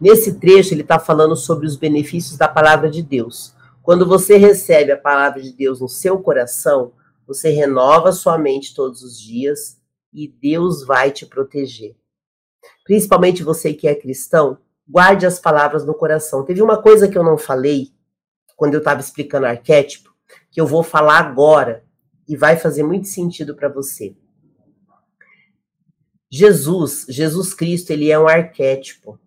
[0.00, 3.54] Nesse trecho, ele está falando sobre os benefícios da palavra de Deus.
[3.82, 6.92] Quando você recebe a palavra de Deus no seu coração,
[7.26, 9.78] você renova sua mente todos os dias
[10.12, 11.96] e Deus vai te proteger.
[12.84, 16.44] Principalmente você que é cristão, guarde as palavras no coração.
[16.44, 17.92] Teve uma coisa que eu não falei
[18.56, 20.14] quando eu estava explicando arquétipo,
[20.50, 21.84] que eu vou falar agora
[22.26, 24.16] e vai fazer muito sentido para você.
[26.30, 29.18] Jesus, Jesus Cristo, ele é um arquétipo.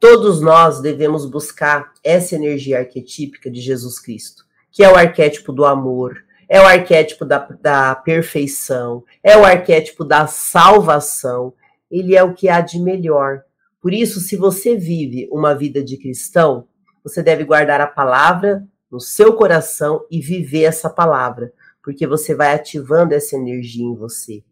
[0.00, 5.62] Todos nós devemos buscar essa energia arquetípica de Jesus Cristo, que é o arquétipo do
[5.66, 11.52] amor, é o arquétipo da, da perfeição, é o arquétipo da salvação.
[11.90, 13.42] Ele é o que há de melhor.
[13.78, 16.66] Por isso, se você vive uma vida de cristão,
[17.04, 22.54] você deve guardar a palavra no seu coração e viver essa palavra, porque você vai
[22.54, 24.42] ativando essa energia em você.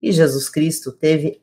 [0.00, 1.42] E Jesus Cristo teve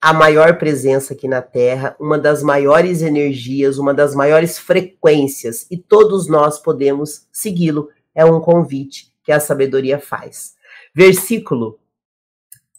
[0.00, 5.76] a maior presença aqui na Terra, uma das maiores energias, uma das maiores frequências, e
[5.76, 7.90] todos nós podemos segui-lo.
[8.14, 10.54] É um convite que a sabedoria faz.
[10.94, 11.78] Versículo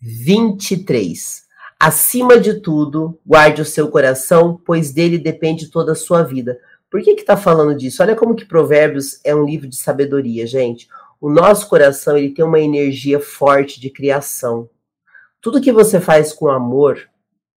[0.01, 1.43] 23.
[1.79, 6.59] Acima de tudo, guarde o seu coração, pois dele depende toda a sua vida.
[6.89, 8.01] Por que que tá falando disso?
[8.01, 10.87] Olha como que Provérbios é um livro de sabedoria, gente.
[11.19, 14.67] O nosso coração, ele tem uma energia forte de criação.
[15.39, 17.09] Tudo que você faz com amor,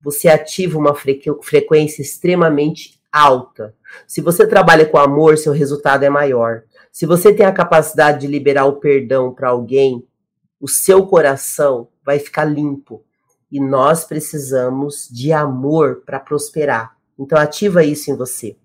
[0.05, 3.75] você ativa uma frequência extremamente alta.
[4.07, 6.65] Se você trabalha com amor, seu resultado é maior.
[6.93, 10.07] Se você tem a capacidade de liberar o perdão para alguém,
[10.61, 13.03] o seu coração vai ficar limpo.
[13.51, 16.97] E nós precisamos de amor para prosperar.
[17.19, 18.57] Então ativa isso em você.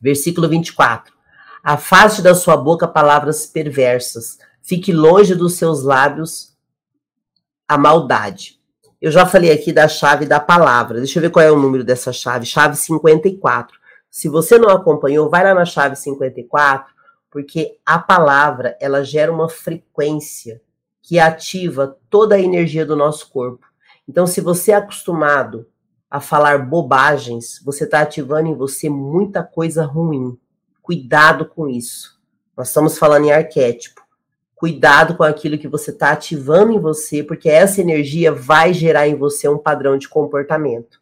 [0.00, 1.14] Versículo 24.
[1.62, 4.38] Afaste da sua boca palavras perversas.
[4.60, 6.56] Fique longe dos seus lábios
[7.68, 8.61] a maldade.
[9.02, 10.98] Eu já falei aqui da chave da palavra.
[10.98, 12.46] Deixa eu ver qual é o número dessa chave.
[12.46, 13.76] Chave 54.
[14.08, 16.94] Se você não acompanhou, vai lá na chave 54,
[17.28, 20.62] porque a palavra, ela gera uma frequência
[21.02, 23.66] que ativa toda a energia do nosso corpo.
[24.08, 25.66] Então, se você é acostumado
[26.08, 30.38] a falar bobagens, você está ativando em você muita coisa ruim.
[30.80, 32.20] Cuidado com isso.
[32.56, 34.01] Nós estamos falando em arquétipo.
[34.62, 39.16] Cuidado com aquilo que você está ativando em você, porque essa energia vai gerar em
[39.16, 41.00] você um padrão de comportamento.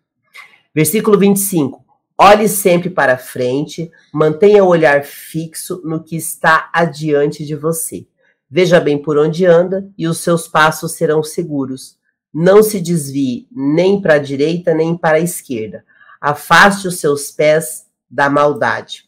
[0.75, 1.85] Versículo 25.
[2.17, 8.07] Olhe sempre para frente, mantenha o olhar fixo no que está adiante de você.
[8.51, 11.99] Veja bem por onde anda e os seus passos serão seguros.
[12.33, 15.85] Não se desvie nem para a direita nem para a esquerda.
[16.19, 19.05] Afaste os seus pés da maldade.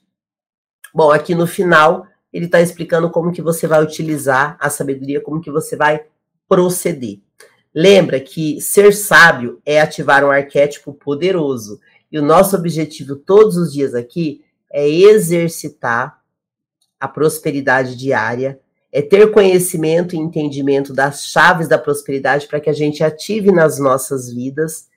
[0.94, 5.40] Bom, aqui no final ele está explicando como que você vai utilizar a sabedoria, como
[5.40, 6.04] que você vai
[6.48, 7.20] proceder.
[7.74, 11.80] Lembra que ser sábio é ativar um arquétipo poderoso.
[12.10, 16.20] E o nosso objetivo todos os dias aqui é exercitar
[17.00, 18.60] a prosperidade diária,
[18.92, 23.78] é ter conhecimento e entendimento das chaves da prosperidade para que a gente ative nas
[23.78, 24.88] nossas vidas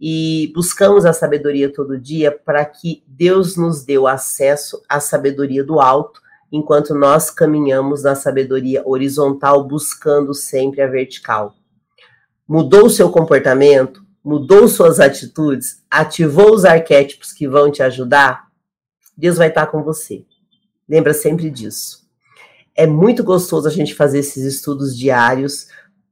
[0.00, 5.62] e buscamos a sabedoria todo dia para que Deus nos dê o acesso à sabedoria
[5.62, 6.21] do alto
[6.52, 11.56] enquanto nós caminhamos na sabedoria horizontal, buscando sempre a vertical.
[12.46, 14.04] Mudou o seu comportamento?
[14.22, 15.82] Mudou suas atitudes?
[15.90, 18.48] Ativou os arquétipos que vão te ajudar?
[19.16, 20.26] Deus vai estar com você.
[20.86, 22.02] Lembra sempre disso.
[22.74, 25.68] É muito gostoso a gente fazer esses estudos diários.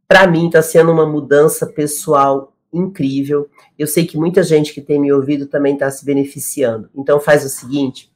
[0.08, 3.48] Para mim, está sendo uma mudança pessoal incrível.
[3.78, 6.88] Eu sei que muita gente que tem me ouvido também está se beneficiando.
[6.94, 8.09] Então, faz o seguinte: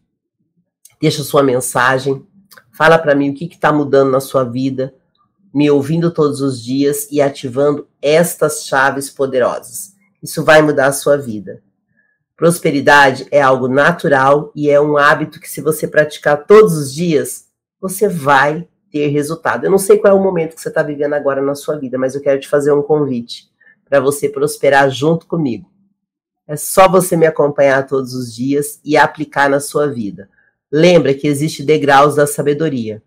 [1.04, 2.26] deixa sua mensagem,
[2.72, 4.94] fala para mim o que está mudando na sua vida,
[5.52, 9.92] me ouvindo todos os dias e ativando estas chaves poderosas.
[10.22, 11.62] Isso vai mudar a sua vida.
[12.34, 17.48] Prosperidade é algo natural e é um hábito que, se você praticar todos os dias,
[17.78, 19.64] você vai ter resultado.
[19.64, 21.98] Eu não sei qual é o momento que você está vivendo agora na sua vida,
[21.98, 23.50] mas eu quero te fazer um convite
[23.86, 25.70] para você prosperar junto comigo.
[26.48, 30.30] É só você me acompanhar todos os dias e aplicar na sua vida.
[30.76, 33.00] Lembra que existe degraus da sabedoria: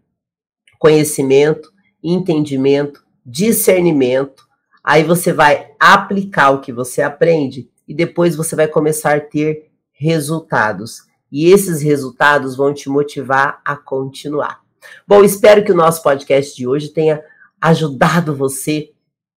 [0.80, 1.70] conhecimento,
[2.02, 4.48] entendimento, discernimento.
[4.82, 9.70] Aí você vai aplicar o que você aprende e depois você vai começar a ter
[9.92, 11.02] resultados.
[11.30, 14.62] E esses resultados vão te motivar a continuar.
[15.06, 17.22] Bom, espero que o nosso podcast de hoje tenha
[17.60, 18.94] ajudado você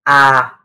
[0.06, 0.60] a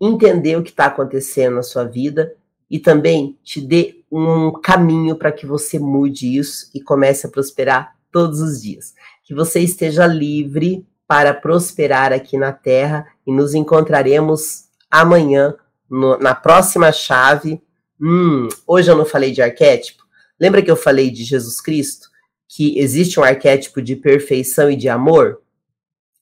[0.00, 2.36] entender o que está acontecendo na sua vida
[2.70, 7.96] e também te dê um caminho para que você mude isso e comece a prosperar
[8.10, 8.94] todos os dias.
[9.24, 15.54] Que você esteja livre para prosperar aqui na Terra e nos encontraremos amanhã
[15.88, 17.60] no, na próxima chave.
[18.00, 20.04] Hum, hoje eu não falei de arquétipo.
[20.38, 22.08] Lembra que eu falei de Jesus Cristo?
[22.48, 25.40] Que existe um arquétipo de perfeição e de amor?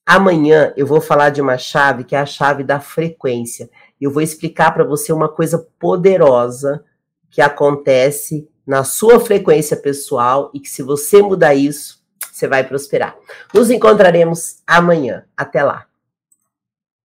[0.07, 3.71] Amanhã eu vou falar de uma chave que é a chave da frequência.
[4.01, 6.85] Eu vou explicar para você uma coisa poderosa
[7.31, 13.17] que acontece na sua frequência pessoal e que se você mudar isso, você vai prosperar.
[13.53, 15.25] Nos encontraremos amanhã.
[15.37, 15.87] Até lá.